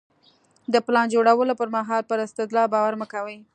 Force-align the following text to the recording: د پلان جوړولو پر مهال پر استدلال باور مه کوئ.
د 0.73 0.75
پلان 0.85 1.05
جوړولو 1.13 1.53
پر 1.59 1.69
مهال 1.75 2.01
پر 2.09 2.17
استدلال 2.27 2.67
باور 2.73 2.93
مه 3.01 3.07
کوئ. 3.13 3.37